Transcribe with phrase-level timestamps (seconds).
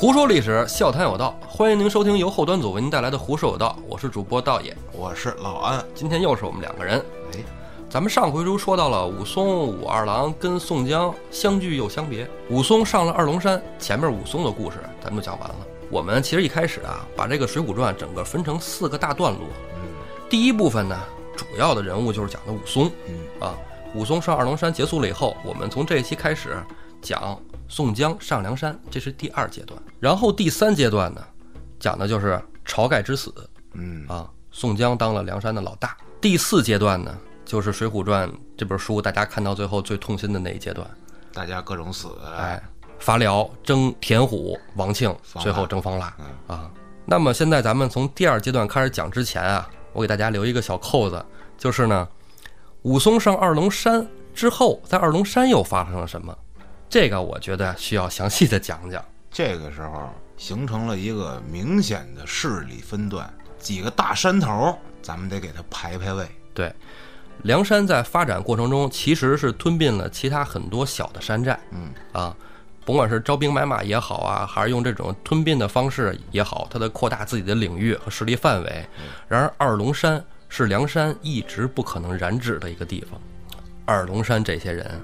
[0.00, 4.74] 胡说历史，笑谈有道，欢迎您收听由后端组为您带来的《胡说有道》，我是主播道爷。
[4.92, 5.84] 我是老安。
[5.94, 7.04] 今天又是我们两个人。
[7.34, 7.40] 哎，
[7.90, 15.56] 咱们上回书说到了武松、武二郎跟宋江相聚又相别，武松上了二龙山，前面武松的故事咱们就讲完了。
[15.90, 19.42] 我们其实一开始啊，把这个《水浒传》整个分成四个大段落。
[19.74, 19.82] 嗯
[20.30, 20.98] 第一部分呢，
[21.36, 23.54] 主要的人物就是讲的武松嗯啊。
[23.94, 26.56] 武松上二龙山结束了以后，我们从这一期开始
[27.02, 27.38] 讲
[27.70, 29.80] 宋江上梁山，这是第二阶段。
[30.00, 31.24] 然后第三阶段呢，
[31.78, 33.32] 讲的就是晁盖之死
[33.74, 35.96] 嗯啊，宋江当了梁山的老大。
[36.20, 40.84] 第四阶段呢，就是《水浒传》这本书大家看到最后最痛心的那一阶段，
[41.32, 42.08] 大家各种死。
[42.36, 42.60] 哎，
[42.98, 46.68] 伐辽征田虎、王庆，最后征方腊嗯啊。
[47.06, 51.24] 那么现在咱们从第二阶段开始讲之前啊，我给大家留一个小扣子，
[51.56, 52.08] 就是呢，
[52.82, 56.36] 武松上二龙山之后，在二龙山又发生了什么？
[56.90, 59.02] 这个我觉得需要详细的讲讲。
[59.30, 66.26] 这个时候形成了一个明显的势力分段，几个大山头，咱们得给它排排位。
[66.52, 66.74] 对，
[67.44, 72.36] 梁山在发展过程中其实是吞并了其他很多小的山寨嗯啊，
[72.84, 78.84] 甭管是招兵买马也好啊，还是用这种吞并的方式也好，它的扩大自己的领域和势力范围。
[79.28, 83.20] 然而，二龙山是梁山一直不可能染指的一个地方。
[83.84, 85.00] 二龙山这些人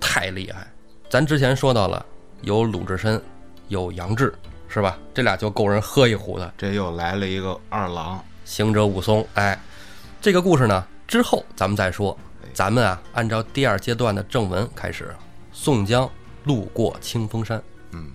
[0.00, 0.66] 太厉害，
[1.10, 2.04] 咱之前说到了，
[2.42, 3.20] 有鲁智深，
[3.68, 4.34] 有杨志，
[4.68, 4.98] 是吧？
[5.14, 6.52] 这俩就够人喝一壶的。
[6.58, 8.22] 这又来了一个二郎。
[8.44, 9.58] 行者武松，哎，
[10.20, 12.16] 这个故事呢之后咱们再说。
[12.52, 15.14] 咱们啊，按照第二阶段的正文开始，
[15.50, 16.08] 宋江
[16.44, 17.62] 路过清风山。
[17.92, 18.10] 嗯，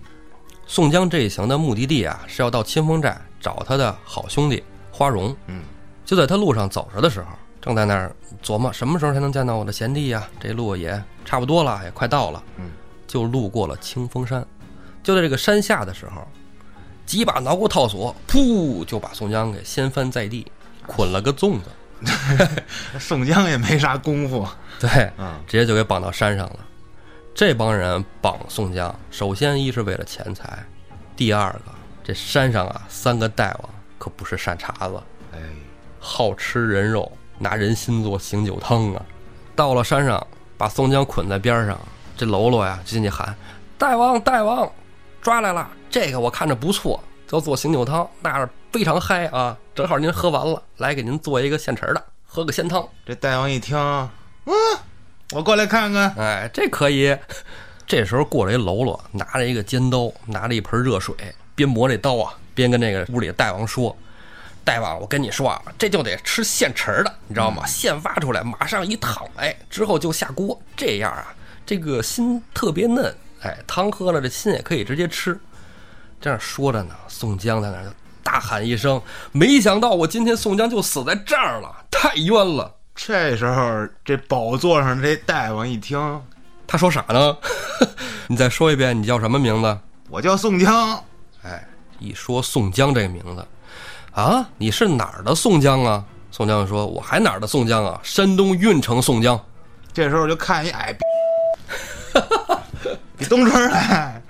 [0.66, 4.62] 宋江这一行的目的地啊，是要到清风寨找他的好兄弟
[4.92, 5.34] 花荣。
[5.46, 5.62] 嗯，
[6.04, 7.26] 就在他路上走着的时候，
[7.60, 10.28] 正在那儿琢磨什么时候才能见到我的贤弟呀？
[10.38, 12.42] 这路也差不多了，也快到了。
[12.56, 12.70] 嗯，
[13.06, 14.46] 就路过了清风山。
[15.02, 16.26] 就在这个山下的时候，
[17.04, 20.50] 几把挠骨套索，噗，就把宋江给掀翻在地，
[20.86, 21.68] 捆了个粽子。
[22.98, 24.46] 宋江也没啥功夫。
[24.80, 26.58] 对，嗯直接就给绑到山上了。
[27.34, 30.64] 这帮人绑宋江，首先一是为了钱财，
[31.16, 31.72] 第二个
[32.02, 35.38] 这山上啊三个大王可不是善茬子，哎，
[35.98, 39.02] 好吃人肉，拿人心做醒酒汤啊。
[39.56, 40.26] 到了山上，
[40.56, 41.78] 把宋江捆在边上，
[42.16, 43.34] 这喽啰呀就进去喊
[43.76, 44.70] ：“大王，大王，
[45.20, 45.68] 抓来了！
[45.90, 49.56] 这个我看着不错，叫做醒酒汤，那是非常嗨啊！
[49.74, 52.86] 正好您喝完了，来给您做一个现成的，喝个鲜汤。
[53.04, 54.52] 这大王一听，嗯，
[55.32, 56.14] 我过来看看。
[56.16, 57.16] 哎，这可以。
[57.86, 61.14] 这时候过来一喽啰，拿着一个尖刀，拿着一盆热水，
[61.54, 63.94] 边磨这刀啊，边跟那个屋里的大王说
[64.64, 67.66] ：“大王，我跟你说啊，这就得吃现成的，你知道吗？
[67.66, 71.34] 现挖出来，马上一烫，哎，之后就下锅，这样啊，
[71.66, 75.38] 这个心特别嫩，哎，汤喝了，这心也可以直接吃。”
[76.20, 77.90] 这样说着呢，宋江在那儿就
[78.22, 79.00] 大喊一声
[79.32, 86.22] ：“没想到我今天宋江就死在这儿了，太冤了！”这时候，这宝座上这大王一听，
[86.66, 87.36] 他说啥呢？
[88.28, 89.78] 你再说一遍，你叫什么名字？
[90.08, 91.02] 我叫宋江。
[91.42, 91.66] 哎，
[91.98, 93.46] 一说宋江这个名字，
[94.12, 96.04] 啊，你是哪儿的宋江啊？
[96.30, 98.00] 宋江就说：“我还哪儿的宋江啊？
[98.02, 99.38] 山东运城宋江。
[99.92, 100.98] 这时候就看一矮逼，
[103.18, 104.22] 比东春来，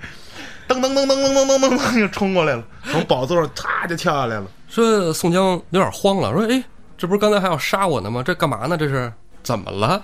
[0.67, 6.63] 噔噔噔噔噔噔噔噔噔就冲过来了，从宝座上啪就跳下来了。”说宋江有点慌了，说：“哎，
[6.97, 8.21] 这不是刚才还要杀我呢吗？
[8.23, 8.75] 这干嘛呢？
[8.77, 9.11] 这是
[9.43, 10.01] 怎么了？”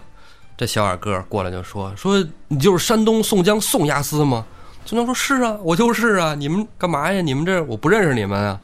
[0.58, 4.46] 这小矮个儿过来就说：“说你就是山东宋江宋押司吗？”
[4.86, 6.36] 宋江说：“是啊，我就是啊。
[6.36, 7.22] 你们干嘛呀？
[7.22, 8.60] 你们这我不认识你们啊。”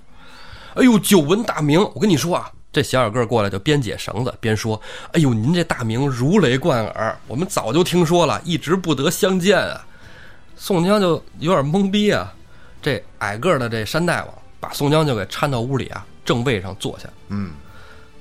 [0.76, 4.80] 哎呦，久闻大名，我跟你说啊，这小矮个儿过来就边解绳子边说
[5.14, 9.86] ：“哎呦，您这大名如雷贯耳，我们早就听说了，一直不得相见啊。”
[10.56, 12.34] 宋江就有点懵逼啊。
[12.82, 17.10] 这矮个儿的这山大王把宋江就给搀到屋里啊正位上坐下。
[17.30, 17.52] 嗯，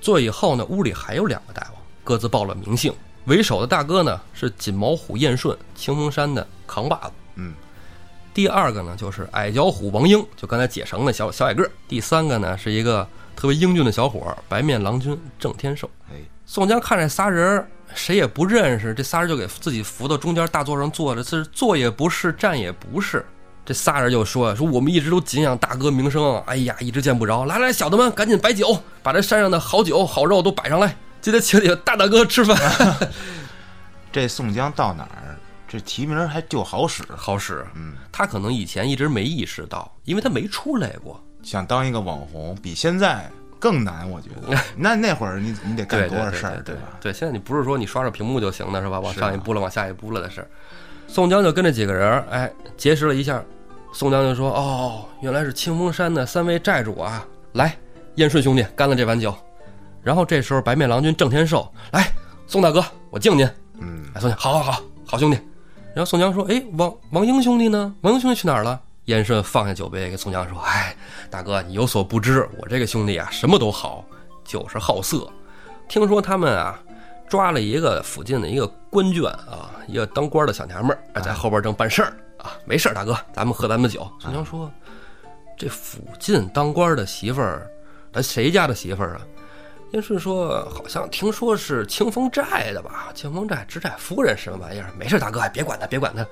[0.01, 2.93] 坐以后呢，屋里还有两个大王，各自报了名姓。
[3.27, 7.13] 为首的大哥呢是锦毛虎燕顺，清风山的扛把子。
[7.35, 7.53] 嗯，
[8.33, 11.71] 第二个呢就是矮脚虎王英，就刚才解绳的小小矮个儿。
[11.87, 15.89] 第三个呢是一个特别英俊的小伙儿，白面郎君郑天寿。
[16.11, 16.17] 哎，
[16.47, 23.25] 宋江看这仨人儿谁也不认识，这仨人就给自己扶到中间大座上坐着，是坐也不是，站也不是。
[23.65, 27.45] 这仨人就说说我们一直都敬仰大哥名声，哎呀，一直见不着。
[27.45, 32.57] 来来，小的们赶紧摆酒，把这山上的好酒好肉都摆上来，今天请你们大大哥吃饭。
[34.13, 35.37] 这宋江到哪儿，
[35.67, 37.03] 这提名还就好使。
[37.17, 41.21] 好使，嗯，他可能以前一直没意识到，因为他没出来过。
[41.47, 44.59] 想当一个网红，比现在更难，我觉得。
[44.77, 46.81] 那那会儿你你得干多少事儿，对吧？
[47.01, 48.99] 对，现在你不是说你刷刷屏幕就行的是吧？
[48.99, 50.51] 往上一步了，往下一步了的事儿。
[51.07, 53.41] 宋江就跟着几个人，哎，结识了一下
[53.93, 57.25] 宋江就说：“哦，原来是清风山的三位寨主啊！
[57.53, 57.77] 来，
[58.17, 59.33] 燕顺兄弟干了这碗酒。”
[60.03, 62.11] 然后这时候白面郎君郑天寿来，
[62.49, 63.49] 宋大哥，我敬您。
[63.79, 65.39] 嗯，哎，宋江，好好好，好兄弟。
[65.95, 67.95] 然后宋江说：“哎，王王英兄弟呢？
[68.01, 70.97] 王英兄弟去哪儿了？”燕顺放下酒杯，给宋江说：“哎，
[71.31, 74.05] 大哥，你有所不知，我这个兄弟啊，什么都好，
[74.45, 75.31] 就是好色。
[75.89, 76.77] 听说他们啊，
[77.29, 82.51] 抓了一个附近的一个官眷啊，一个当官的小娘们儿，在后边正办事儿啊。
[82.65, 84.69] 没事儿，大哥，咱们喝咱们的酒。”宋江说
[85.57, 87.71] ：“这附近当官的媳妇儿，
[88.13, 89.21] 咱谁家的媳妇儿啊？”
[89.95, 93.13] 燕顺说：“好像听说是清风寨的吧？
[93.15, 94.91] 清风寨知寨夫人什么玩意儿？
[94.99, 96.27] 没事，大哥，别管他，别管他。”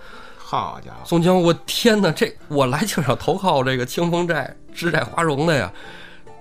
[0.54, 5.72] 好家伙，宋江，我天哪，这我来就是要投靠这个清风寨知寨花荣的呀！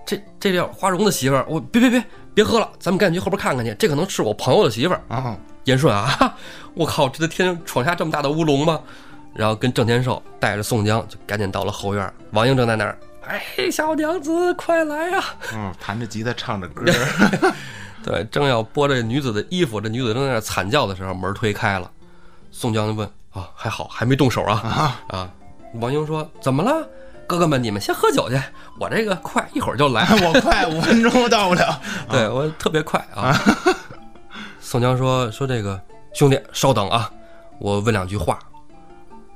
[0.05, 5.01] 这这叫花荣的媳妇儿，我别别别别喝了，咱们赶紧去后边看看去，这可能是我朋友的媳妇儿。
[5.07, 6.35] 啊，严顺啊，
[6.75, 8.79] 我靠，这天闯下这么大的乌龙吗？
[9.33, 15.23] 然后跟郑天寿带着宋江就赶紧到了后院，王英正在那儿，哎，小娘子快来呀！
[15.55, 16.83] 嗯，弹着吉他唱着歌，
[18.03, 21.89] 对，正要剥这女子的衣服，这女子正在那惨叫的时候，门推开了，
[22.51, 25.29] 宋江就问啊，还好还没动手啊啊！
[25.75, 26.87] 王英说怎么了？
[27.25, 28.39] 哥哥们，你们先喝酒去，
[28.79, 30.05] 我这个快，一会儿就来。
[30.21, 31.81] 我快五分钟到不了。
[32.11, 33.33] 对我特别快啊。
[34.61, 35.79] 宋江说说这个
[36.13, 37.09] 兄弟稍等啊，
[37.59, 38.37] 我问两句话，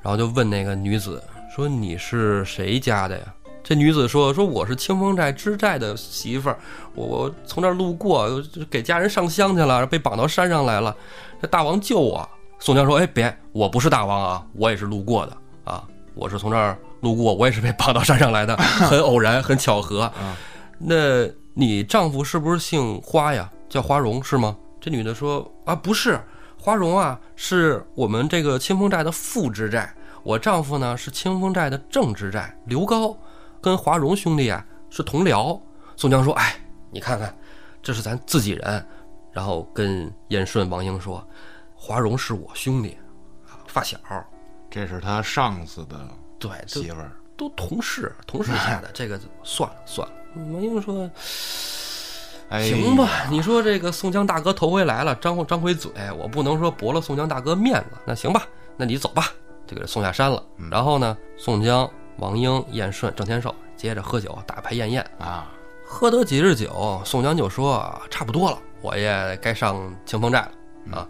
[0.02, 1.24] 然后就问那个女子
[1.54, 3.24] 说你是谁家的呀？
[3.64, 6.58] 这女子说说我是清风寨知寨的媳妇儿，
[6.94, 8.30] 我我从这儿路过，
[8.70, 10.96] 给家人上香去了，被绑到山上来了，
[11.42, 12.30] 这大王救我。
[12.60, 15.84] 宋江说哎别，我不是大王啊，我也是路过的啊，
[16.16, 20.12] 我是从这儿路过，我也是被绑到山上来的， 很偶然，很巧合。
[20.80, 23.50] 那你丈夫是不是姓花呀？
[23.70, 24.56] 叫花荣是吗？
[24.80, 26.20] 这女的说啊，不是，
[26.60, 29.94] 花荣啊，是我们这个清风寨的副知寨。
[30.24, 33.16] 我丈夫呢是清风寨的正知寨刘高，
[33.62, 35.60] 跟华荣兄弟啊是同僚。
[35.96, 36.56] 宋江说：“哎，
[36.92, 37.34] 你看看，
[37.82, 38.86] 这是咱自己人。”
[39.32, 41.26] 然后跟燕顺、王英说
[41.80, 42.98] ：“华荣是我兄弟，
[43.46, 43.98] 啊，发小，
[44.70, 45.96] 这是他上司的
[46.40, 50.14] 对，媳妇儿，都同事，同事下的， 这个算了算了。”
[50.52, 51.10] 王英说。
[52.50, 57.98] 哎，行吧，你说这个宋江大哥头回来了，张张回嘴，我不能说驳了宋江大哥面子。
[58.06, 58.48] 那行吧，
[58.78, 59.34] 那你走吧，
[59.66, 60.42] 就给他送下山了。
[60.72, 61.90] 然后呢，宋江、
[62.20, 65.06] 王英、燕顺、郑天寿接着喝酒，打牌宴宴。
[65.20, 65.52] 啊，
[65.86, 71.08] 喝得几日酒，宋江就说差不多了，我也该上清风寨了啊。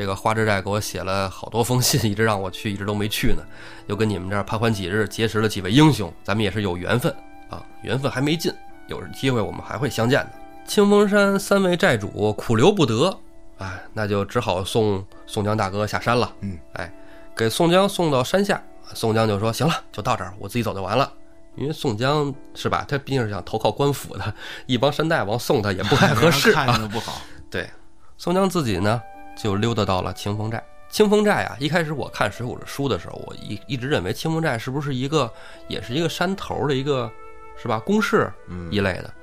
[0.00, 3.42] 这个花之寨给我写了好多封信， 一直让我去，一直都没去呢。
[3.86, 7.14] 又跟你们这儿攀欢几日，结识了几位英雄，咱们也是有缘分
[7.50, 8.50] 啊，缘分还没尽，
[8.86, 10.30] 有机会我们还会相见的。
[10.66, 13.14] 清风山三位寨主苦留不得，
[13.58, 16.32] 哎，那就只好送宋江大哥下山了。
[16.40, 16.90] 嗯，哎，
[17.36, 18.62] 给宋江送到山下，
[18.94, 21.12] 宋江就说：“行了，就到这儿，我自己走就完了。”
[21.56, 24.32] 因为宋江是吧，他毕竟是想投靠官府的，
[24.64, 26.78] 一帮山大王送他也不太合适 看啊。
[26.78, 27.20] 着不好。
[27.50, 27.68] 对，
[28.16, 29.02] 宋江自己呢
[29.36, 30.62] 就溜达到了清风寨。
[30.88, 35.32] 清风寨啊，一开始我看《水浒》的书的时候，我一一直认为清风寨是不是一个，
[35.68, 37.10] 也是一个山头的一个，
[37.56, 39.14] 是吧，工事嗯一类的。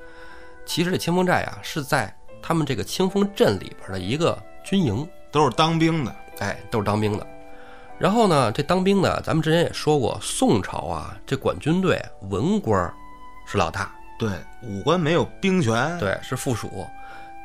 [0.66, 7.28] 其实这清风寨啊，是在他们这个清风镇里边的一个军营，都是当兵的，哎，都是当兵的。
[8.00, 12.94] 然后呢，这当兵的，咱们之前也说过，宋朝啊，这管军队文官儿
[13.46, 14.30] 是老大，对，
[14.62, 16.88] 武官没有兵权。，对，是附属。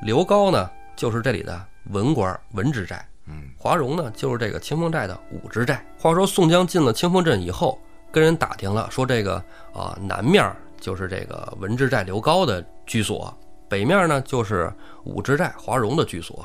[0.02, 3.06] 刘高呢，就是这里的文官文职寨。
[3.26, 5.84] 嗯，华容呢，就是这个清风寨的武职寨。
[5.98, 7.78] 话说宋江进了清风镇以后，
[8.10, 9.36] 跟人打听了，说这个
[9.72, 13.32] 啊、南面就是这个文职寨刘高的居所，
[13.68, 14.72] 北面呢就是
[15.04, 16.44] 武职寨华容的居所。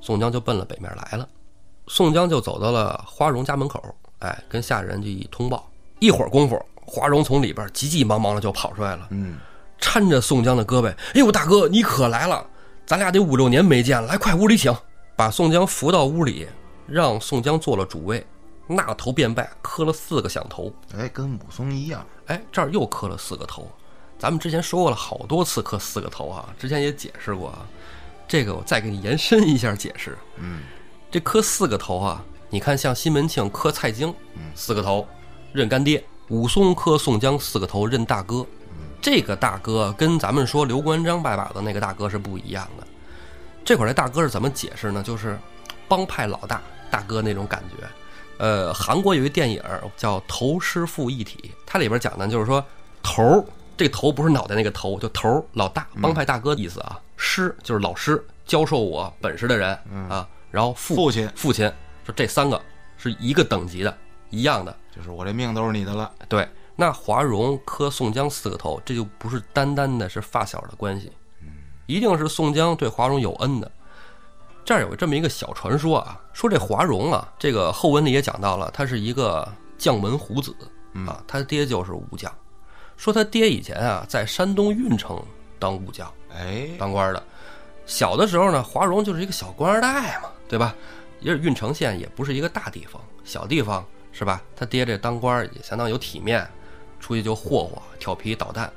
[0.00, 1.26] 宋江就奔了北面来了。
[1.86, 3.82] 宋江就走到了华荣家门口，
[4.18, 5.68] 哎，跟下人就一通报。
[5.98, 9.38] 一会儿功夫，华荣从里边急急忙忙的就跑出来了，嗯，
[9.80, 12.44] 搀着宋江的胳膊，哎呦，大哥，你可来了，
[12.92, 14.70] 咱俩得五六年没见了，来，快屋里请。
[15.16, 16.46] 把宋江扶到屋里，
[16.86, 18.22] 让宋江做了主位，
[18.66, 20.70] 那头便拜，磕了四个响头。
[20.94, 22.04] 哎，跟武松一样。
[22.26, 23.66] 哎，这儿又磕了四个头。
[24.18, 27.66] 咱们之前说过了好多次磕四个头啊，之前也解释过啊。
[28.28, 30.18] 这个我再给你延伸一下解释。
[30.36, 30.60] 嗯，
[31.10, 34.14] 这磕四个头啊，你看像西门庆磕蔡京，
[34.54, 35.08] 四个头
[35.54, 38.44] 认干爹；武松磕宋江四个头认大哥。
[39.02, 42.86] 这个大哥跟咱们说刘关张拜把子那个大哥是不一样的。
[43.64, 45.02] 这会儿这大哥是怎么解释呢？
[45.02, 45.36] 就是
[45.88, 47.84] 帮派老大大哥那种感觉。
[48.38, 49.62] 呃，韩国有一电影
[49.96, 52.64] 叫《头师傅一体》，它里边讲的就是说
[53.02, 53.44] 头儿，
[53.76, 56.98] 这头不是脑袋那个头，就头儿老大帮派大哥的意思啊。
[57.16, 59.78] 师就是老师，教授我本事的人
[60.08, 60.26] 啊。
[60.50, 61.70] 然后父父亲父亲
[62.04, 62.60] 说这三个
[62.96, 63.96] 是一个等级的，
[64.30, 64.76] 一样的。
[64.94, 66.10] 就是我这命都是你的了。
[66.28, 71.12] 对，那华容磕宋江四个头，这就不是单单的是发小的关系，
[71.86, 73.70] 一定是宋江对华容有恩的。
[74.64, 80.54] 这儿有这么一个小传说啊，说这华容啊，这个后文里也讲到了，他是一个将门虎子
[81.06, 82.32] 啊，他爹就是武将。
[82.96, 85.20] 说他爹以前啊，在山东运城
[85.58, 87.22] 当武将，哎，当官的。
[87.84, 90.74] 小的时候呢，华容就是一个小官二代嘛，对吧？
[91.18, 94.40] 也是郓城县也不是一个大地方，小地方是吧？
[94.54, 96.48] 他爹这当官也相当有体面，
[97.02, 98.72] 出去就霍霍、调皮捣蛋。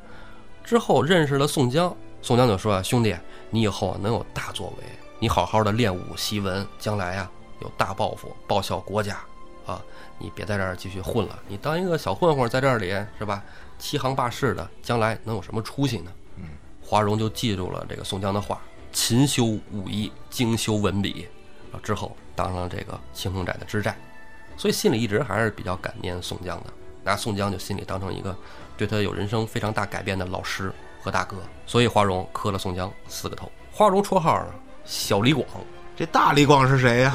[0.63, 3.15] 之后认识了宋江，宋江就说啊：“兄弟，
[3.51, 4.83] 你以后能有大作为，
[5.19, 9.19] 你好好的练武习文，将来啊有大抱负，报效国家
[9.65, 9.79] 啊！
[10.17, 12.89] 你别在这儿继续混了，你当一个小混混在这里
[13.19, 13.43] 是吧？
[13.77, 16.45] 欺行霸市的，将来能有什么出息呢？”嗯，
[16.81, 18.59] 华容就记住了这个宋江的话。
[18.91, 21.27] 勤修武艺，精修文笔，
[21.71, 23.93] 啊，之后当上了这个青城寨的知寨，
[24.55, 26.73] 所以心里一直还是比较感念宋江的，
[27.05, 28.35] 拿宋江就心里当成一个
[28.75, 33.49] 对他有人生非常大改变的老师和大哥，所以花荣磕了宋江四个头。
[33.71, 34.43] 花荣绰号
[34.83, 35.47] 小李广，
[35.95, 37.13] 这大李广是谁呀？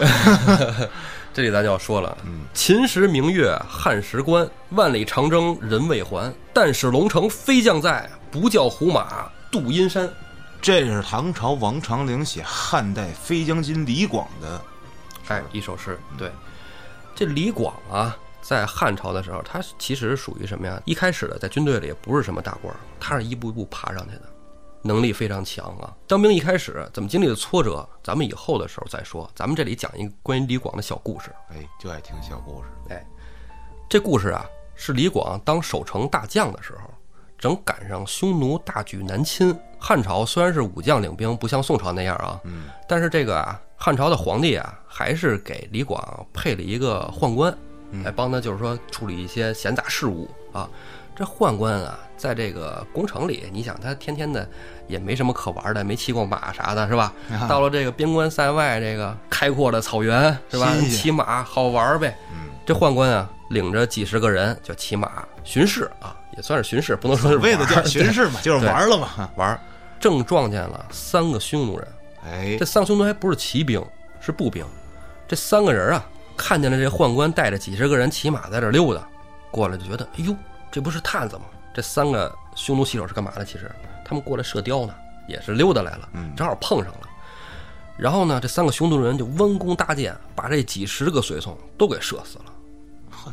[1.34, 2.16] 这里咱就要说了，
[2.54, 10.08] 秦时明月汉时关，万里长征人未还，但使龙城飞将在，不教胡马度阴山。
[10.62, 14.60] 这是唐朝王长龄写汉代飞将军李广的，
[15.28, 15.98] 哎，一首诗。
[16.18, 16.30] 对，
[17.14, 20.80] 这李广啊，在汉朝的时候，他其实属于什么呀？
[20.84, 24.22] 一开始的在军队里也不是什么大官，他是一步一步爬上去的，
[24.82, 25.94] 能力非常强啊。
[26.06, 29.30] 当兵一开始怎么经历的挫折，咱们以后的时候再说。
[29.34, 31.30] 咱们这里讲一个关于李广的小故事。
[31.50, 32.68] 哎，就爱听小故事。
[32.88, 33.06] 哎，
[33.88, 34.44] 这故事啊，
[34.74, 36.90] 是李广当守城大将的时候。
[37.38, 47.56] 正赶上匈奴大举南侵，汉朝虽然是武将领兵，不像宋朝那样啊，嗯，但是这个啊，汉朝的皇帝啊，还是给李广配了一个宦官，
[48.04, 50.68] 来帮他就是说处理一些闲杂事务啊。
[51.14, 54.48] 这宦官啊，在这个宫城里，你想他天天的
[54.86, 57.12] 也没什么可玩的，没骑过马啥的，是吧？
[57.48, 60.72] 到了这个边关塞外这个开阔的草原，是吧？
[60.90, 62.16] 骑马好玩呗。
[62.64, 66.16] 这宦官啊，领着几十个人就骑马巡视啊。
[66.36, 69.60] 也算是巡视，不能说是为了叫巡视嘛，就是玩了嘛，玩。
[69.98, 71.88] 正撞见了三个匈奴人，
[72.24, 73.84] 哎，这三个匈奴还不是骑兵，
[74.20, 74.64] 是步兵。
[75.28, 76.06] 这三个人啊，
[76.40, 79.06] 看见了这宦官带着几十个人骑马在这溜达，
[79.50, 80.34] 过来就觉得，哎呦，
[80.70, 81.42] 这不是探子吗？
[81.74, 83.44] 这三个匈奴骑手是干嘛的？
[83.44, 83.70] 其实
[84.04, 84.94] 他们过来射雕呢，
[85.28, 87.00] 也是溜达来了，正好碰上了。
[87.98, 92.44] 然后呢，这三个匈奴人就弯弓搭箭，把这几十个随从都给射死了。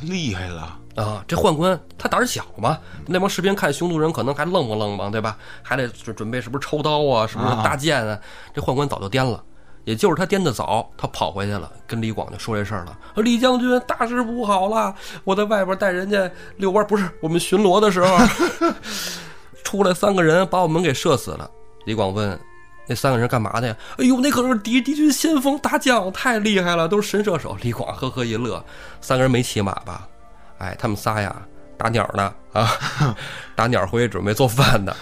[0.02, 1.24] 厉害了啊！
[1.26, 5.38] 这宦官他胆儿小嘛，那帮士兵看匈奴人可能还愣吧愣吧，对吧？
[5.64, 8.20] 还得准准备是不是抽刀啊，是不是搭箭啊？
[8.54, 9.42] 这宦官早就颠了，
[9.88, 13.00] 也就是他颠的早，他跑回去了，跟李广就说这事儿了。
[13.16, 14.94] 李将军，大事不好了！
[15.24, 18.18] 我在外边带人家遛弯，不是我们巡逻的时候，
[19.64, 21.50] 出来三个人把我们给射死了。
[21.86, 22.38] 李广问。
[22.90, 23.76] 那三个人干嘛的呀？
[23.98, 27.58] 哎呦，那可是敌敌军先锋大将，太厉害了，都是神射手。
[27.62, 28.64] 李广呵呵一乐。
[29.00, 30.06] 三个人没骑马吧？
[30.58, 31.34] 哎，他们仨呀，
[31.78, 32.68] 打鸟呢啊，
[33.56, 34.96] 打鸟回去准备做饭的。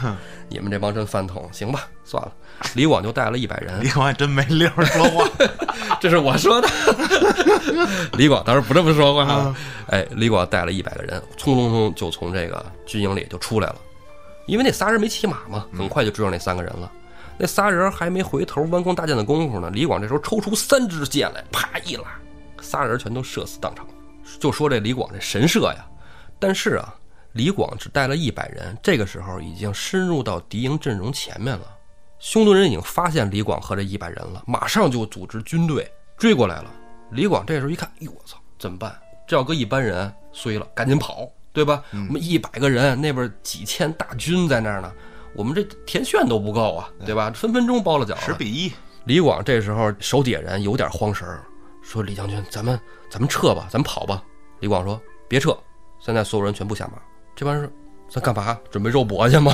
[0.49, 2.31] 你们这帮真饭桶，行吧，算了。
[2.75, 3.83] 李广就带了一百人。
[3.83, 5.27] 李广还真没溜说话，
[5.99, 6.69] 这是我说的。
[8.13, 9.55] 李广当时不这么说话。
[9.87, 13.75] 哎，李广带了一百个人，匆匆匆就从这个军营里就出来了，
[14.45, 16.91] 因为那仨人没骑马嘛，很快就追上那三个人了。
[17.37, 22.03] 那仨人还没回头弯弓搭箭的功夫呢，李广这时候抽出三支箭来，啪一拉，
[22.61, 23.85] 仨人全都射死当场。
[24.39, 25.85] 就说这李广这神射呀，
[26.39, 26.93] 但是啊，
[27.33, 31.65] 李广只带了一百人，这个时候已经深入到敌营阵容前面了。
[32.19, 36.71] 匈奴人已经发现李广和这一百人了，马上就组织军队追过来了。
[37.11, 38.97] 李广这时候一看，哟我操，怎么办？
[39.27, 41.83] 这要搁一般人衰了，赶紧跑，对吧？
[41.91, 44.91] 我们一百个人，那边几千大军在那儿呢。
[45.35, 47.29] 我们这田炫都不够啊，对吧？
[47.31, 48.21] 分分钟包了饺子。
[48.25, 48.71] 十比一。
[49.03, 51.43] 李广这时候手底下人有点慌神儿，
[51.83, 54.23] 说：“李将军，咱们咱们撤吧，咱们跑吧。”
[54.61, 55.55] 李广说：“别撤，
[56.05, 57.01] 现在所有人全部下马。”
[57.35, 57.71] 这帮人说
[58.07, 58.57] ：“咱干嘛？
[58.69, 59.53] 准备肉搏去吗？”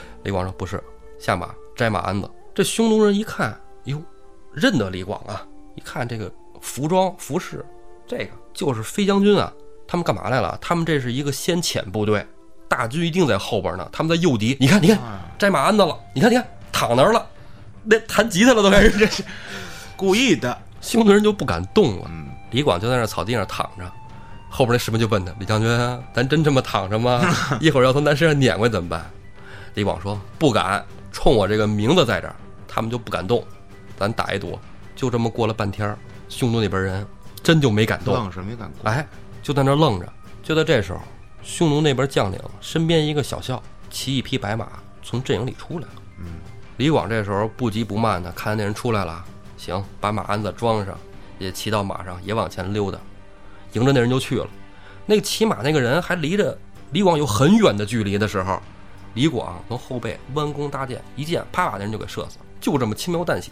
[0.24, 0.82] 李广说：“不是，
[1.18, 4.02] 下马摘马鞍子。”这匈奴人一看，哟，
[4.52, 5.46] 认得李广啊！
[5.74, 7.64] 一看这个服装服饰，
[8.06, 9.52] 这个就是飞将军啊！
[9.86, 10.58] 他们干嘛来了？
[10.60, 12.26] 他们这是一个先遣部队。
[12.68, 14.56] 大军一定在后边呢，他们在诱敌。
[14.58, 14.98] 你看，你看，
[15.38, 15.98] 摘马鞍子了。
[16.14, 17.24] 你看，你看，躺那儿了，
[17.84, 18.90] 那弹吉他了，都开始。
[18.98, 19.22] 这 是
[19.96, 20.56] 故意的。
[20.80, 22.10] 匈奴人就不敢动了。
[22.50, 23.92] 李广就在那草地上躺着，
[24.56, 25.68] 后边那士兵就问他：“李将军，
[26.14, 27.20] 咱真这么躺着吗？
[27.60, 29.04] 一会儿要从咱身上碾过去怎么办？”
[29.74, 30.82] 李广说：“不敢，
[31.12, 32.34] 冲我这个名字在这儿，
[32.66, 33.44] 他们就不敢动。
[33.98, 34.58] 咱打一赌。”
[34.96, 35.94] 就这么过了半天，
[36.30, 37.06] 匈奴那边人
[37.42, 38.72] 真就没敢动，愣是没敢。
[38.84, 39.06] 哎。
[39.42, 40.10] 就在那愣着。
[40.42, 41.00] 就在这时候，
[41.42, 44.68] 匈奴那边将领身边一个小校骑一匹白马
[45.02, 45.92] 从阵营里出来了。
[46.18, 46.26] 嗯，
[46.78, 49.22] 李广这时候不急不慢的看见那人出来了，
[49.58, 50.96] 行，把马鞍子装上，
[51.38, 52.98] 也骑到马上，也往前溜达，
[53.76, 54.48] 迎着那人就去了。
[55.04, 56.56] 那骑马那个人还离着
[56.92, 58.58] 李广有很远的距离的时候，
[59.12, 63.50] 李广从后背弯弓搭箭，一箭啪把那人就给射死了，就这么轻描淡写。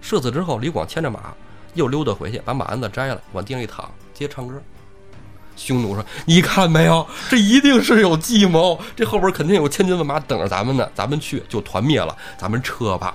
[0.00, 1.34] 射死之后，李广牵着马
[1.74, 4.58] 又溜达回去，把马鞍子摘了，往地上一躺，接着唱歌。
[5.56, 10.88] 匈奴说：“你看没有，这一定是有计谋，这后边肯定有千军万马等着咱们呢。
[10.94, 13.14] 咱们去就团灭了，咱们撤吧。”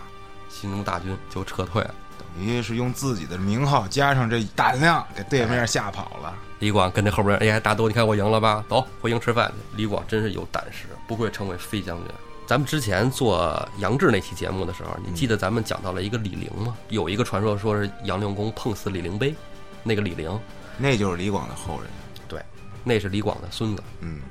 [0.49, 1.93] 匈奴大军就撤退了。
[2.17, 6.33] 等于是用自己的名号加上这胆量，给对面吓跑了。
[6.61, 8.63] 李广跟这后边，哎呀，大都，你看我赢了吧？
[8.69, 9.77] 走，回营吃饭去。
[9.77, 12.05] 李广真是有胆识，不愧称为飞将军。
[12.45, 16.77] 咱们之前做杨志那期节目的时候，你记得咱们讲到了一个李陵吗？
[16.89, 19.33] 有一个传说说是杨令公碰死李陵碑，
[19.81, 20.39] 那个李陵，
[20.77, 21.89] 那就是李广的后人。
[22.27, 22.39] 对，
[22.83, 23.81] 那是李广的孙子。
[24.01, 24.21] 嗯，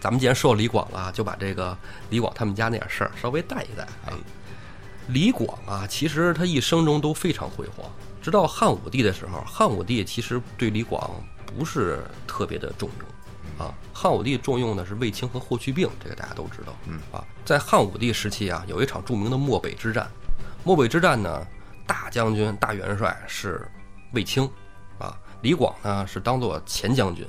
[0.00, 1.76] 咱们既然说李广了，就把这个
[2.08, 4.16] 李广他们家那点事儿稍微带一带啊。
[5.08, 7.86] 李广啊，其实他一生中都非常辉煌，
[8.22, 11.10] 直到汉武帝的时候，汉武帝其实对李广
[11.46, 20.10] 不是特别的重用，啊，汉武帝重用的是卫青和霍去病，这个大家都知道，嗯啊，在汉武帝时期啊，有一场著名的漠北之战，
[20.64, 21.46] 漠北之战呢，
[21.86, 23.66] 大将军大元帅是
[24.12, 24.50] 卫青，
[24.98, 27.26] 啊，李广呢是当做前将军，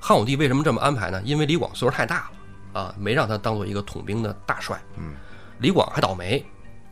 [0.00, 1.22] 汉武帝为什么这么安排呢？
[1.24, 2.30] 因为李广岁数太大
[2.72, 5.14] 了，啊，没让他当做一个统兵的大帅，嗯，
[5.58, 6.44] 李广还倒霉，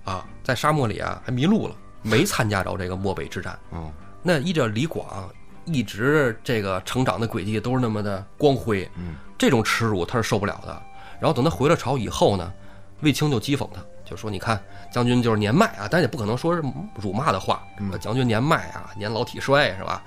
[0.04, 3.58] 啊，在沙漠里啊还迷路了，没参加着这个漠北之战。
[3.72, 3.92] 嗯，
[4.22, 5.28] 那依照李广
[5.64, 10.82] 一直这个成长的轨迹都是那么的光辉，嗯，这种耻辱他是受不了的。
[11.20, 12.52] 然后等他回了朝以后呢，
[13.00, 16.62] 卫青就讥讽他，就说：“你看将军就是年迈啊，但也不可能说是
[16.94, 17.62] 辱骂的话。
[17.78, 20.02] 嗯将军年迈啊，年老体衰是吧？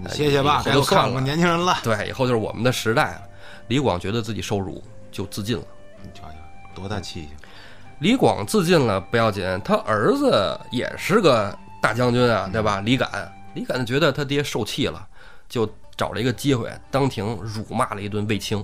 [0.00, 1.78] 你歇歇吧，以后就算了该我看看年轻人了。
[1.82, 3.22] 对，以后就是我们的时代了。”
[3.68, 5.64] 李广觉得自己受辱，就自尽了。
[6.02, 6.34] 你瞧瞧，
[6.74, 7.30] 多大气性！
[7.98, 12.80] 李广自尽了不要紧，他儿子也是个大将军啊，对吧？
[12.80, 15.04] 李敢，李敢觉得他爹受气了，
[15.48, 15.66] 就
[15.96, 18.62] 找了一个机会，当庭辱骂了一顿卫青。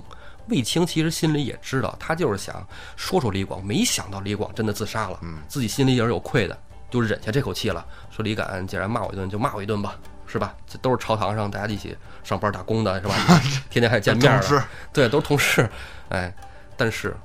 [0.49, 6.55] 卫青其实心里也知道，他就是想说说李广，没想到李广真的自杀了，自己心里也是有愧的，
[6.91, 7.83] 就忍下这口气了。
[8.11, 10.53] 说李敢既然骂我一顿，就骂我一顿吧，是吧？
[10.67, 13.15] 这都是朝堂上大家一起上班打工的，是吧？
[13.71, 15.67] 天天还见面同事了，对，都是同事，
[16.09, 16.31] 哎，
[16.77, 17.15] 但是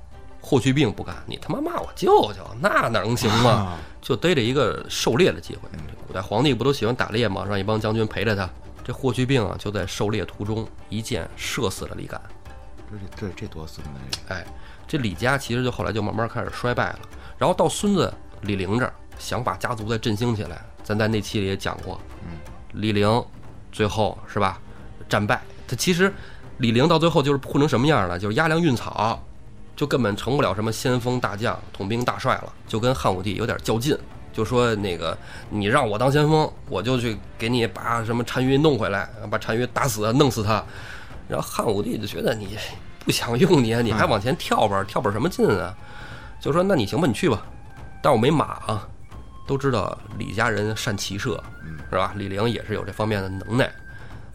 [0.41, 3.77] 霍去病不干，你他妈骂我舅舅，那哪能行嘛？
[4.09, 5.69] 啊就逮着一个狩猎的机会。
[5.87, 7.45] 这古代皇帝不都喜欢打猎吗？
[7.47, 8.49] 让一帮将军陪着他。
[8.83, 12.19] 这霍去病啊，就在狩猎途中一箭射死了李敢。
[12.91, 13.93] 这这这多孙子！
[14.11, 14.47] 这哎，
[14.87, 17.01] 这李家其实就后来就慢慢开始衰败了。
[17.37, 20.65] 然后到孙子李陵这儿，想把家族再振兴起来。
[20.83, 22.39] 咱在那期里也讲过，嗯，
[22.73, 23.23] 李陵
[23.71, 24.59] 最后是吧
[25.07, 25.43] 战败。
[25.67, 26.11] 他其实
[26.57, 28.19] 李陵到最后就是混成什么样了？
[28.19, 29.23] 就是押粮运草，
[29.79, 33.97] 就根本成不了什么先锋大将、统兵大帅了，就跟汉武帝有点较劲。
[34.33, 35.17] 就说那个
[35.51, 40.65] 你让我当先锋，我就去给你把什么单于弄回来，把单于打死、弄死他。
[41.29, 42.59] 然后汉武帝就觉得你
[43.05, 45.73] 不想用你，你还往前跳吧，跳本什么劲啊？
[46.41, 47.41] 就说那你行吧，你去吧，
[48.03, 48.89] 但我没马啊。
[49.47, 51.41] 都知道李家人善骑射，
[51.89, 52.13] 是吧？
[52.17, 53.73] 李陵也是有这方面的能耐，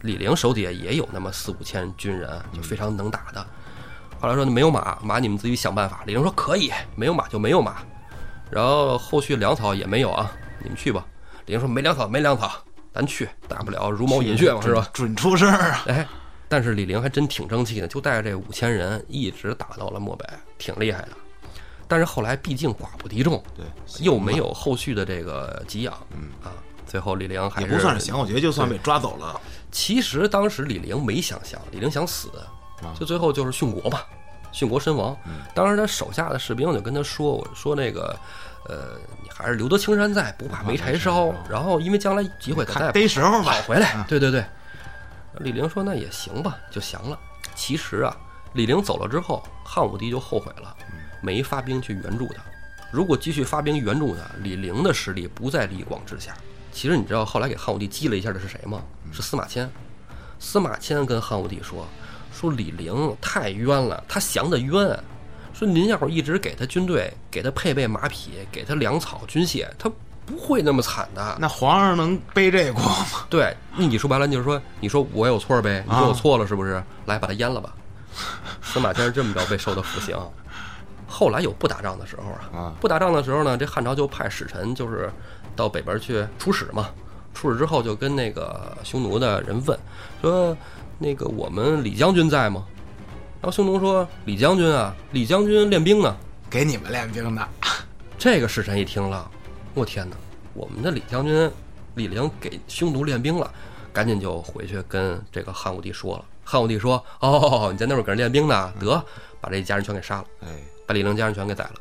[0.00, 3.46] 李陵手底下也有那么四五千军人，就非常能打的。
[4.24, 6.02] 后来说没有马，马你们自己想办法。
[6.06, 7.82] 李陵说可以，没有马就没有马。
[8.50, 11.04] 然后后续粮草也没有啊，你们去吧。
[11.44, 12.50] 李陵说没粮草，没粮草，
[12.94, 14.88] 咱去，大不了茹毛饮血嘛，是吧？
[14.94, 15.84] 准出事儿啊！
[15.88, 16.08] 哎，
[16.48, 20.24] 但是李陵还真挺争气的，就带着这五千人一直打到了漠北，
[20.56, 21.08] 挺厉害的。
[21.86, 23.66] 但是后来毕竟寡不敌众，对，
[24.02, 26.48] 又没有后续的这个给养，嗯啊，
[26.86, 29.38] 最后李陵还也不算是降，我觉得就算被抓走了。
[29.70, 32.48] 其实当时李陵没想降，李陵想死啊，
[32.98, 34.00] 就最后就是殉国嘛，
[34.52, 35.16] 殉国身亡。
[35.54, 38.16] 当时他手下的士兵就跟他说：“我说那个，
[38.68, 41.32] 呃，你还是留得青山在，不怕没柴烧。
[41.48, 44.44] 然后因为将来机会他再逮时候吧跑回来。”对对对，
[45.38, 47.18] 李陵说：“那也行吧，就降了。”
[47.54, 48.16] 其实啊，
[48.54, 50.74] 李陵走了之后，汉武帝就后悔了，
[51.20, 52.42] 没发兵去援助他。
[52.90, 56.32] 如果继续发兵援助他，李陵的实力不在李广之下。
[56.72, 58.82] 其实你知道后来给汉武帝激了一下的是谁吗？
[59.12, 59.70] 是司马迁。
[60.40, 61.86] 司马迁跟汉武帝说
[62.34, 64.98] ：“说李陵太冤了，他降的冤。
[65.54, 69.88] 说您要是一直给他军队，给他配备马匹，给他粮草、军械，他
[70.26, 71.36] 不会那么惨的。
[71.38, 73.24] 那皇上能背这锅吗？
[73.30, 75.84] 对，那你说白了，就是说，你说我有错呗？
[75.86, 76.82] 你说我错了是不是？
[77.06, 77.72] 来，把他阉了吧。
[78.62, 80.18] 司马迁是这么着被受的腐刑。
[81.06, 85.08] 后来有不打仗的时候啊啊，不打仗的时候呢，这汉朝就派使臣，就是
[85.54, 86.90] 到北边去出使嘛。
[87.32, 89.78] 出使之后，就跟那个匈奴的人问
[90.20, 90.56] 说
[90.98, 92.64] ：“那个我们李将军在吗？”
[93.40, 96.16] 然后匈奴说：“李将军啊，李将军练兵呢。”
[96.50, 97.48] 给你们练兵呢。
[98.16, 99.30] 这个使臣一听了，
[99.74, 100.16] 我天哪！
[100.54, 101.50] 我们的李将军
[101.96, 103.52] 李陵给匈奴练兵了，
[103.92, 106.24] 赶紧就回去跟这个汉武帝说了。
[106.44, 109.04] 汉武帝说：“哦，你在那边搁人练兵呢，得
[109.40, 110.48] 把这一家人全给杀了，哎，
[110.86, 111.74] 把李陵家人全给宰了。”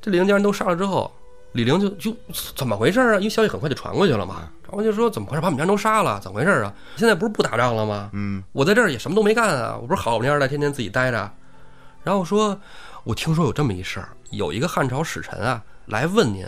[0.00, 1.12] 这李陵家人都杀了之后，
[1.56, 2.16] 李陵就就
[2.54, 3.16] 怎么回事啊？
[3.16, 4.48] 因为消息很快就传过去了嘛。
[4.62, 5.40] 传过去说怎么回事？
[5.40, 6.72] 把我们家人都杀了，怎么回事啊？
[6.96, 8.10] 现在不是不打仗了吗？
[8.12, 11.30] 嗯，我在这儿也什么都没干啊，我不是好不蔫的，天天自己待着。
[12.04, 12.56] 然后说，
[13.02, 16.46] 我听说有这么一事儿，有一个汉朝使臣啊来问您，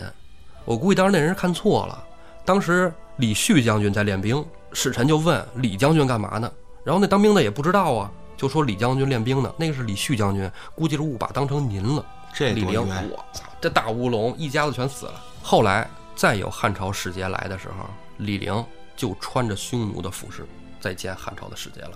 [0.63, 2.03] 我估计当时那人是看错了。
[2.45, 6.51] 当时李旭将军在练兵，使臣就问李将军干嘛呢？
[6.83, 12.05] 然后那当兵的也不知道啊，就说李将军练兵呢，那个是李旭将军，估计是误把当成您了。
[12.33, 15.13] 这李陵，我操，这大乌龙，一家子全死了。
[15.41, 17.85] 后来再有汉朝使节来的时候，
[18.17, 18.63] 李陵
[18.95, 20.45] 就穿着匈奴的服饰
[20.79, 21.91] 再见汉朝的使节了。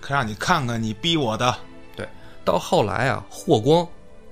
[0.00, 1.54] 可让你看看你逼我的。
[1.96, 2.08] 对，
[2.44, 3.86] 到后来啊，霍光，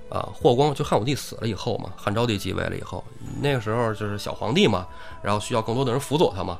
[0.09, 3.03] 啊，霍光就汉武帝死了以后嘛，汉昭帝继位了以后，
[3.41, 4.87] 那个时候就是小皇帝嘛，
[5.21, 6.59] 然后需要更多的人辅佐他嘛，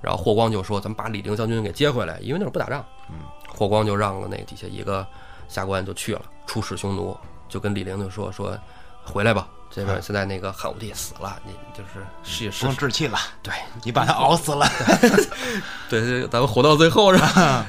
[0.00, 3.16] 然后霍光就说：“咱们把李陵将军给接回来，因为那会儿不打仗。”嗯，
[3.48, 5.06] 霍光就让了那底下一个
[5.48, 7.16] 下官就去了，出使匈奴，
[7.50, 8.56] 就跟李陵就说：“说
[9.04, 13.52] 回来吧，这边现在那个汉武帝死了，你就是是不是用置气了，对
[13.84, 14.66] 你把他熬死了。
[15.90, 17.66] 对对，咱们活到最后是吧？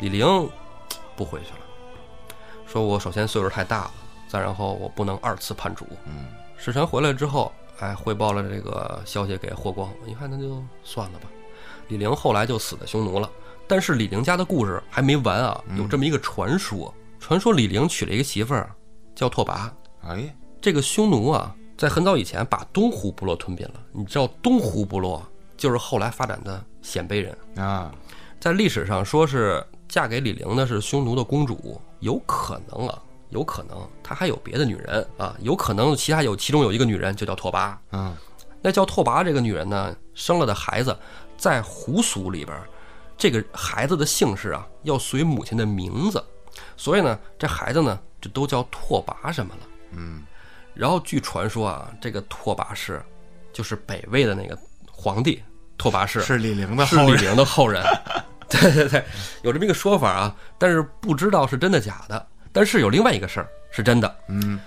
[0.00, 0.26] 李陵
[1.16, 2.34] 不回去了，
[2.66, 3.92] 说我首先岁数太大了，
[4.28, 5.86] 再然后我不能二次叛主。
[6.06, 11.28] 嗯，使臣回来之后，哎，汇报了这个消息给霍光，一看那就算了吧。
[11.88, 13.28] 李陵后来就死在匈奴了，
[13.68, 18.70] 但是李陵家的故事还没完啊，有这么一个传说，传说李陵娶了一个媳妇儿
[19.20, 19.68] 叫拓跋，
[20.00, 23.74] 哎，这个匈奴啊，在很早以前把东胡部落吞并了。
[23.92, 25.22] 你知道东胡部落
[25.58, 27.92] 就是后来发展的鲜卑人，啊，
[28.40, 33.76] 在历史上说是嫁给李陵的是匈奴的公主，有可能啊，有可能。
[34.02, 37.76] 她还有别的女人啊，有可能其他有其中有一个女人就叫拓跋。
[37.92, 38.16] 嗯，
[38.62, 40.96] 那叫拓跋这个女人呢，生了的孩子
[41.36, 42.58] 在胡俗里边，
[43.18, 46.24] 这个孩子的姓氏啊要随母亲的名字，
[46.76, 49.66] 所以呢，这孩子呢就都叫拓跋什么了。
[49.92, 50.22] 嗯，
[50.74, 53.02] 然后据传说啊，这个拓跋氏
[53.52, 54.58] 就是北魏的那个
[54.90, 55.42] 皇帝
[55.78, 57.22] 拓跋氏，是李陵的是李后人。
[57.24, 57.82] 陵的后人。
[58.50, 59.04] 对对对，
[59.42, 62.26] 有这么一个说法啊，但是不知道是真的假的。
[62.52, 64.58] 但是有另外一个事儿是真的，嗯，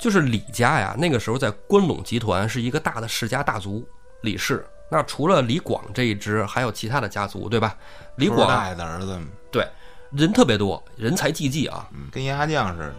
[0.00, 3.86] 就是李家呀，那个时候在关陇集团是一个大的世家大族，
[4.22, 4.64] 李氏。
[4.90, 7.76] 那除了李广这一支，还有其他的家族，对吧？
[8.16, 9.20] 李广代的儿子，
[9.52, 9.68] 对
[10.10, 12.94] 人特别多，人才济济啊，嗯，跟杨家将似的。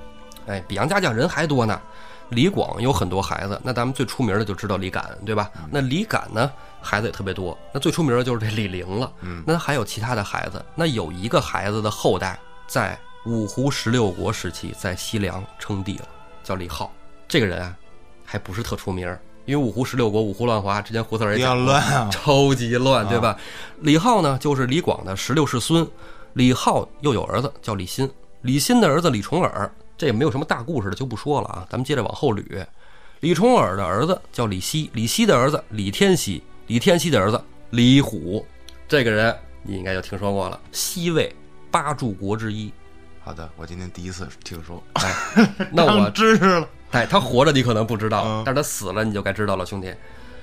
[0.47, 1.79] 哎，比杨家将人还多呢。
[2.29, 5.49] 李广有很多孩子，那咱们最出名的就知道李敢，对吧？
[5.71, 7.57] 那李敢呢，孩子也特别多。
[7.73, 9.11] 那最出名的就是这李陵了。
[9.21, 10.63] 嗯，那还有其他的孩子。
[10.75, 12.95] 那有一个孩子的后代在
[13.25, 16.07] 五胡十六国时期在西凉称帝了，
[16.43, 16.93] 叫李浩。
[17.27, 17.75] 这个人啊，
[18.23, 19.07] 还不是特出名，
[19.45, 22.09] 因为五胡十六国五胡乱华，之前胡四儿也讲乱啊。
[22.13, 23.35] 超级乱，对吧？
[23.79, 25.87] 李浩呢，就是李广的十六世孙。
[26.33, 28.09] 李浩又有儿子叫李欣，
[28.41, 31.67] 李欣的儿子李重耳，这也没有什么大故事的，就不说了啊。
[31.69, 32.65] 咱们接着往后捋。
[33.19, 38.45] 李重耳的儿子叫李熙，李熙的儿子李天锡，李天锡的儿子李虎，
[38.87, 41.35] 这个人你应该就听说过了，西魏
[41.69, 42.71] 八柱国之一。
[43.21, 45.13] 好的，我今天第一次听说，哎，
[45.71, 46.67] 那我长知识了。
[46.91, 49.93] 哎，他活着你可能不知道，嗯但是他死了你就该知道了，兄弟。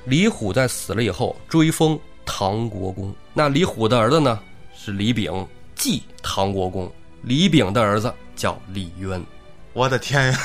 [0.05, 4.39] 李虎在死了以后追封唐国公，那李虎的儿子呢
[4.73, 5.33] 是李炳，
[5.77, 6.93] 继唐国公。
[7.23, 9.25] 李炳的儿子叫李渊，
[9.73, 10.39] 我的天呀，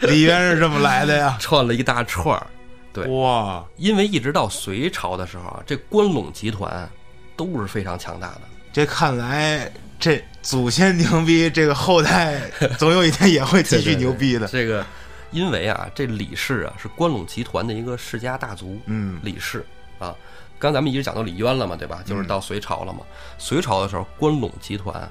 [0.00, 1.36] 李渊是这么来的呀？
[1.40, 2.46] 串了一大串儿。
[2.92, 6.88] 对哇，因为一直到隋朝的时候啊，这关陇集团
[7.36, 8.42] 都是非常强大的。
[8.72, 12.40] 这看来这祖先牛逼，这个后代
[12.78, 14.46] 总有一天也会继续牛逼的。
[14.48, 14.84] 这个，
[15.30, 18.80] 因为啊，这李氏啊是关陇集团的一个世家大族。
[18.86, 19.64] 嗯，李氏
[19.98, 20.14] 啊，
[20.60, 22.02] 刚咱们一直讲到李渊了嘛，对吧？
[22.04, 23.00] 就是到隋朝了嘛。
[23.38, 25.10] 隋朝的时候，关陇集团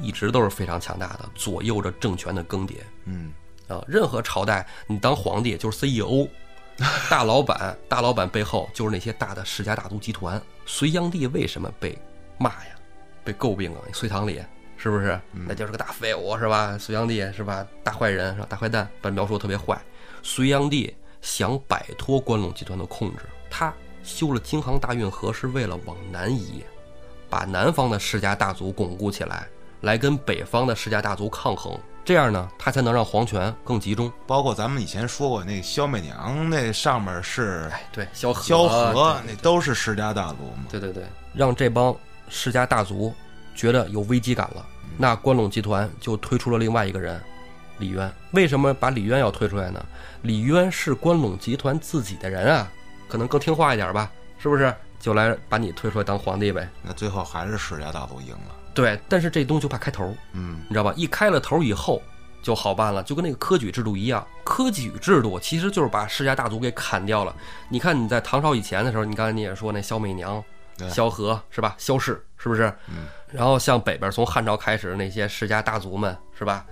[0.00, 3.32] 一直都是非常强大的，左右着政权的更迭嗯，
[3.66, 3.84] 啊。
[3.88, 6.28] 任何朝代，你当皇帝就是 CEO，
[7.10, 10.40] 大老板，大老板背后就是那些大的世家大族集团。
[10.64, 11.98] 隋炀帝为什么被
[12.38, 12.76] 骂呀？
[13.24, 13.80] 被诟病啊？
[13.92, 14.40] 隋唐里
[14.76, 15.20] 是不是？
[15.32, 16.78] 那就是个大废物是吧？
[16.78, 17.66] 隋炀帝是吧？
[17.82, 18.46] 大坏人是吧？
[18.48, 19.76] 大坏蛋，把描述得特别坏。
[20.22, 23.72] 隋炀帝想摆脱关陇集团的控制，他
[24.04, 26.62] 修了京杭大运河是为了往南移，
[27.28, 29.48] 把南方的世家大族巩固起来，
[29.80, 31.76] 来跟北方的世家大族抗衡。
[32.04, 34.12] 这样呢，他才能让皇权更集中。
[34.26, 40.66] 包括咱们以前说过那个萧媚娘，那上面是哎，对，萧何，萧何，那都是世家大族嘛。
[40.68, 41.96] 对对对，让这帮
[42.28, 43.10] 世家大族
[43.54, 44.66] 觉得有危机感了，
[44.98, 47.18] 那关陇集团就推出了另外一个人，
[47.78, 48.12] 李渊。
[48.32, 49.82] 为什么把李渊要推出来呢？
[50.20, 52.70] 李渊是关陇集团自己的人啊，
[53.14, 54.74] 可能更听话一点吧，是不是？
[54.98, 56.68] 就来把你推出来当皇帝呗。
[56.82, 58.56] 那最后还是世家大族赢了。
[58.74, 60.92] 对，但是这东西就怕开头，嗯，你知道吧？
[60.96, 62.02] 一开了头以后
[62.42, 64.26] 就好办了，就跟那个科举制度一样。
[64.42, 67.32] 科举制度其实就是把世家大族给砍掉了。
[67.68, 70.42] 你看你在唐朝以前的时候，你刚才你也说那萧媚娘、
[70.90, 71.76] 萧何是吧？
[71.78, 72.64] 萧氏是不是？
[72.88, 73.06] 嗯。
[73.30, 76.66] 然后像北边从汉朝开始那些世家大族们是吧，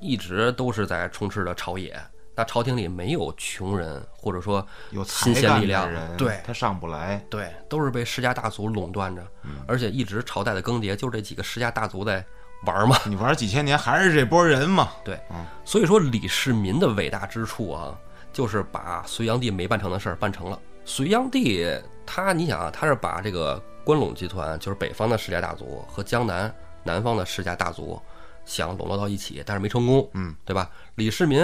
[0.00, 1.96] 一直都是在充斥着朝野。
[2.34, 7.24] 那朝廷里没有穷人，或者说有才新鲜力量人，对他上不来。
[7.30, 9.24] 对，都是被世家大族垄断着，
[9.66, 12.24] 而且一直朝代的更迭，就是这几个世家大族在
[12.66, 12.96] 玩嘛。
[13.04, 14.92] 你玩几千年还是这波人嘛？
[15.04, 17.96] 对嗯，所以说李世民的伟大之处啊，
[18.32, 20.58] 就是把隋炀帝没办成的事儿办成了。
[20.84, 21.64] 隋炀帝
[22.04, 28.00] 他，你想啊，他是把这个关陇集团，就是北方的世家大族和江南南方的世家大族
[28.44, 30.68] 想笼络到一起，但是没成功，嗯，对吧？
[30.96, 31.40] 李世民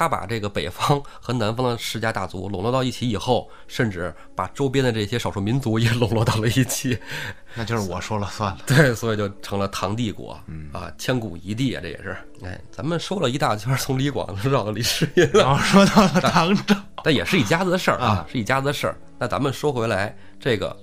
[0.00, 6.98] 他把这个北方和南方的世家大族笼络到一起以后，甚至把周边的这些少数民族也笼络到了一起，
[7.54, 8.58] 那就是我说了算了。
[8.66, 12.16] 对，所以就成了唐帝国，嗯啊，千古一帝啊，这也是。
[12.42, 18.96] 哎，咱们说了一大圈，从李广绕到李世民了，然后说到了唐朝，但也是一家子的事儿啊啊，是一家子的事儿。
[19.18, 20.74] 那咱们说回来，这个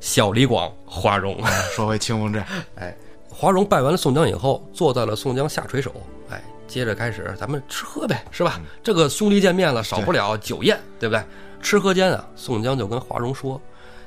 [0.00, 1.38] 小李广花荣，
[1.76, 2.96] 说回清风寨，哎，
[3.28, 5.92] 华容拜完了宋江以后，坐在了宋江下垂手，
[6.30, 8.58] 哎，接着开始咱们吃喝呗，是吧？
[8.82, 11.22] 这个兄弟见面了，少不了酒宴，对不对？
[11.60, 13.60] 吃喝间啊，宋江就跟华容说：“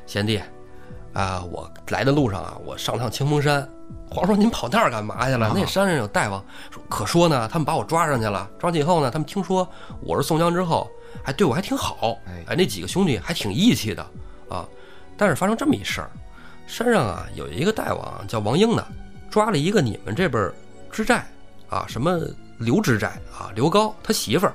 [0.08, 0.42] 贤弟，
[1.14, 3.62] 啊，我来的路上啊，我上趟清风山。”
[4.10, 5.46] 华容说：“您跑那儿干嘛去了？
[5.46, 9.68] 啊那山上有大王。”说：“可说呢，他们把我抓上去了，抓上去以后呢，他们听说
[10.02, 10.90] 我是宋江之后，
[11.24, 14.04] 还对我还挺好，哎哎，那几个兄弟还挺义气的
[14.50, 14.68] 啊。
[15.16, 16.10] 但是发生这么一事儿，
[16.66, 18.86] 山上啊有一个大王叫王英的，
[19.30, 20.54] 抓了一个你们这边儿
[20.92, 21.26] 知寨
[21.70, 22.20] 啊，什么
[22.58, 24.54] 刘知寨啊，刘高他媳妇儿，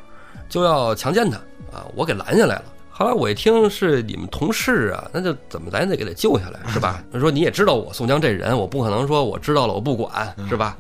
[0.49, 1.37] 就要强奸他
[1.73, 2.65] 啊，我给拦下来了。
[2.91, 7.03] 后来我一听是你们同事啊，那就怎么咱得给他救下来是吧？
[7.13, 10.77] 他说你也知道我宋江这人，我不可能说我知道了我不管是吧？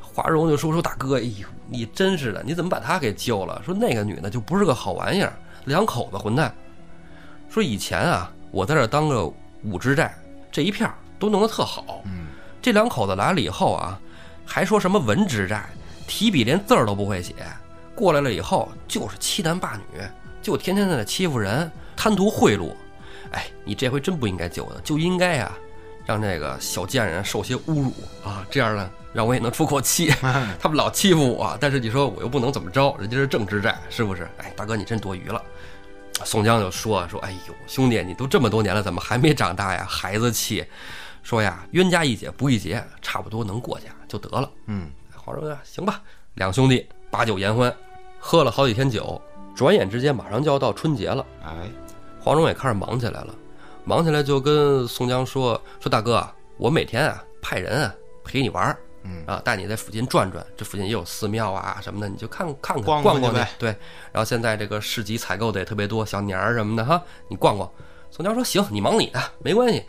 [0.00, 3.62] 华容就说说大哥，哎呦，你真是的，你怎么把他给救了？
[3.64, 5.32] 说那个女的就不是个好玩意儿，
[5.64, 6.52] 两口子混蛋。
[7.48, 9.24] 说以前啊，我在这当个
[9.62, 10.14] 武知寨，
[10.52, 12.02] 这一片儿都弄得特好。
[12.04, 12.26] 嗯，
[12.60, 13.98] 这两口子来了以后啊，
[14.44, 15.64] 还说什么文知寨，
[16.10, 17.36] 提笔连字儿都不会写，
[17.94, 20.02] 过来了以后就是欺男霸女，
[20.42, 22.74] 就天天在那欺负人，贪图贿赂。
[23.30, 25.56] 哎，你这回真不应该救他，就应该啊，
[26.04, 27.94] 让这个小贱人受些侮辱
[28.24, 30.08] 啊，这样呢，让我也能出口气。
[30.58, 34.28] 他们老欺负我，但是你说我又不能怎么着，人家是正知寨，是不是？
[34.38, 35.40] 哎，大哥你真多余了。
[36.24, 39.86] 宋江就说说，哎呦，兄弟，你都这么多年了，怎么还没长大呀？
[39.88, 40.66] 孩子气。
[41.22, 44.50] 说呀，冤家宜解不宜结，差不多能过去就得了。
[44.66, 44.90] 嗯，
[45.30, 46.02] 华容说行吧，
[46.34, 47.72] 两兄弟把酒言欢，
[48.18, 49.20] 喝了好几天酒，
[49.54, 51.24] 转眼之间马上就要到春节了。
[51.44, 51.70] 哎，
[52.20, 53.34] 黄蓉也开始忙起来了，
[53.84, 63.48] 忙起来就跟宋江说说大哥啊，我每天啊派人啊陪你玩儿，嗯啊带你在附近转转，这附近也有寺庙啊什么的，你就看看看逛逛去呗。
[63.56, 63.68] 对，
[64.10, 67.70] 然后现在这个市集采购的也特别多，小年儿什么的哈，你逛逛。
[68.10, 69.84] 宋江说行，你忙你的，没关系。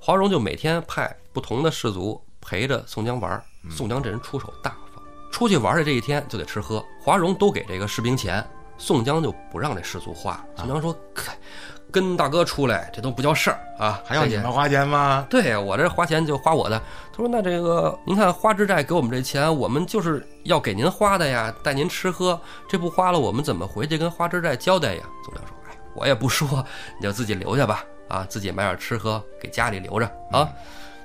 [0.00, 8.44] 黄蓉就每天派不同的士卒陪着宋江玩儿，宋江这人出手大方，出去玩的这一天就得吃喝，华容都给这个士兵钱，
[8.76, 10.44] 宋江就不让这士卒花。
[10.56, 11.36] 宋江说：“嗨
[11.90, 15.26] 跟大哥出来，这都不叫事儿啊，还要你们花钱吗？
[15.28, 16.78] 对呀，我这花钱就花我的。
[17.12, 26.64] 他说：“那这个您看花之寨给我们这钱，我们就是要给您花的呀，带您吃喝，这不花了，我们怎么回去跟花之寨交代呀？”宋江说：“哎，我也不说，
[26.98, 30.48] 你就自己留下吧，啊，自己买点吃喝给家里留着啊。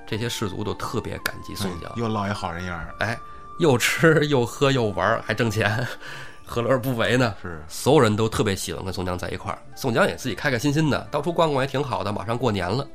[0.07, 2.95] 这些士卒都特别感激宋江，又落一好人样儿。
[2.99, 3.19] 哎，
[3.59, 5.85] 又吃又喝又玩儿还挣钱，
[6.45, 7.35] 何乐而不为呢？
[7.41, 12.13] 是，所有人都特别喜欢跟宋江在一块儿，宋江也自己开开心心的，到处逛逛也挺好的。
[12.13, 12.87] 马上过年了，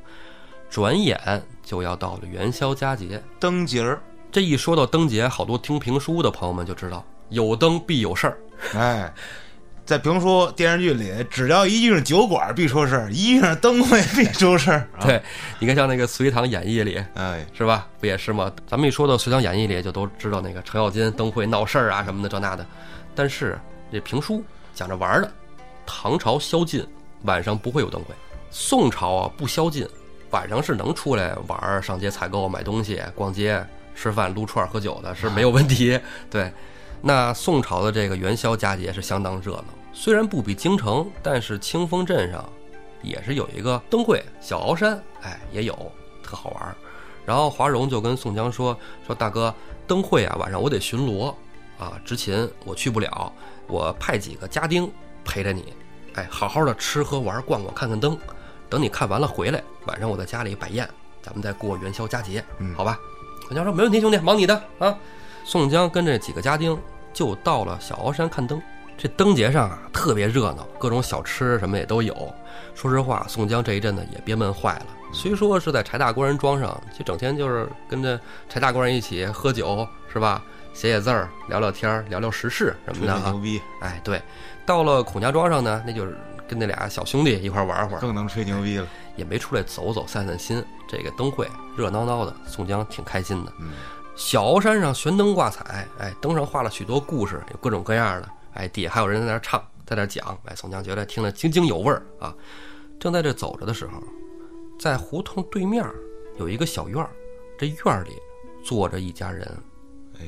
[0.69, 3.21] 转眼就要到了元宵佳节。
[3.39, 8.37] 灯节儿，这一说到灯节，好多听评书的朋友们就知道，有灯必有事儿。
[8.73, 9.13] 哎，
[9.85, 14.87] 在评书、电视剧里，只要一遇上酒馆必出事儿，一遇上灯会必出事儿。
[14.97, 15.21] 啊，对，
[15.59, 17.85] 你看像那个《隋唐演义》里哎，是吧？
[17.99, 18.49] 不也是吗？
[18.65, 22.65] 咱们一说到《隋唐演义》里，就都知道那个程咬金灯会闹事儿啊什么的这那的。
[23.13, 23.59] 但是
[23.91, 24.41] 这评书
[24.73, 25.29] 讲着玩儿的，
[25.85, 26.85] 唐朝宵禁，
[27.23, 28.15] 晚上不会有灯会；
[28.51, 29.85] 宋朝啊不宵禁，
[30.31, 33.61] 晚上是能出来玩儿、上街采购、买东西、逛街、
[33.93, 35.99] 吃饭、撸串儿、喝酒的，是没有问题。
[36.31, 36.51] 对，
[37.05, 42.47] 那宋朝的这个元宵佳节是相当热闹，虽然不比京城，但是清风镇上
[43.01, 45.91] 也是有一个灯会，小鳌山，哎，也有
[46.23, 46.73] 特好玩儿。
[47.25, 49.53] 然后华容就跟宋江说：“说大哥，
[49.85, 51.35] 灯会啊，晚上我得巡逻
[51.77, 53.33] 啊，执勤我去不了，
[53.67, 54.89] 我派几个家丁
[55.25, 55.73] 陪着你，
[56.13, 58.17] 哎，好好的吃喝玩逛逛，看看灯。
[58.69, 60.89] 等你看完了回来，晚上我在家里摆宴，
[61.21, 62.97] 咱们再过元宵佳节，嗯好吧？”
[63.45, 64.97] 宋江说：“没问题，兄弟，忙你的啊。”
[65.43, 66.77] 宋江跟这几个家丁
[67.13, 68.61] 就到了小鳌山看灯。
[68.97, 72.33] 这灯节上啊，特别热闹，各种小吃什么也都有。
[72.75, 74.85] 说实话，宋江这一阵子也憋闷坏了。
[75.11, 80.43] 虽说是在柴大官人庄上，就整天就是跟着柴大官人一起喝酒，是吧？
[80.73, 83.37] 写写字儿，聊聊天儿，聊聊时事什么的啊牛。
[83.39, 84.21] 逼，哎，对，
[84.65, 88.87] 到了孔家庄上呢，那就是跟那俩小兄弟一块儿玩会儿，更能吹牛逼了。
[89.15, 90.63] 也没出来走走散散心。
[90.87, 93.53] 这个灯会热闹闹的，宋江挺开心的。
[93.59, 93.71] 嗯，
[94.15, 102.33] 小鳌山上悬灯挂彩，哎，灯上画了许多故事，有各种各样的，哎，底下还有人在那唱，在那讲，哎，宋江觉得听得津津有味儿啊。
[102.99, 104.01] 正在这走着的时候，
[104.79, 105.83] 在胡同对面
[106.37, 107.09] 有一个小院儿，
[107.57, 108.11] 这院儿里
[108.63, 109.45] 坐着一家人，
[110.19, 110.25] 哎，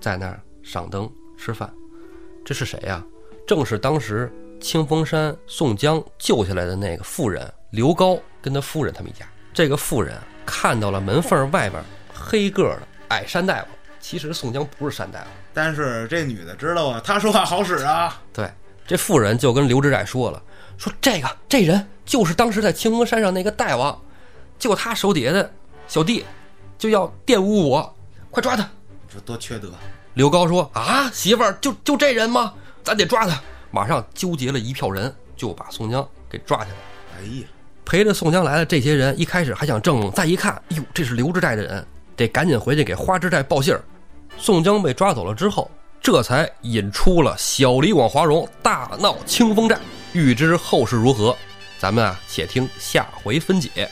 [0.00, 1.72] 在那儿赏灯吃饭。
[2.44, 3.04] 这是谁呀、
[3.46, 9.24] 正是当时清风山宋江救下来的那个妇人刘高跟他夫人他们一家。
[9.52, 13.68] 这个妇人看到了门缝外边黑个的矮山大夫，
[14.00, 15.26] 其实宋江不是山大夫。
[15.54, 18.20] 但是这女的知道啊，她说话好使啊。
[18.32, 18.50] 对，
[18.86, 20.42] 这妇人就跟刘知寨说了，
[20.76, 23.96] 说这个这人就是当时在清风山上那个大王，
[24.58, 25.52] 就他手底下的
[25.86, 26.24] 小弟
[26.78, 27.96] 就要玷污我，
[28.30, 28.68] 快抓他！
[29.12, 29.70] 这多缺德！
[30.14, 32.54] 刘高说：“啊，媳妇儿，就就这人吗？
[32.82, 36.76] 咱得抓他！”马上纠结了一票人，就把宋江给抓起来。
[37.18, 37.46] 哎呀，
[37.84, 41.86] 陪着宋江来的这些人，一开始还想正蒙，再一看，哟，这是刘知寨的人，
[42.20, 43.82] 得赶紧回去给花之寨报信儿。
[44.36, 45.70] 宋江被抓走了之后，
[46.02, 49.78] 这才引出了小李广华容大闹清风寨。
[50.12, 51.34] 欲知后事如何，
[51.78, 53.88] 咱们啊，且听下回分解。